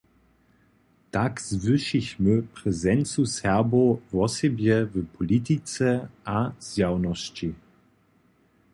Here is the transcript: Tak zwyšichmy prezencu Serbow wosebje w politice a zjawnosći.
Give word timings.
Tak 1.11 1.41
zwyšichmy 1.41 2.35
prezencu 2.43 3.25
Serbow 3.25 3.99
wosebje 4.11 4.85
w 4.85 5.05
politice 5.17 6.07
a 6.25 6.51
zjawnosći. 6.59 7.53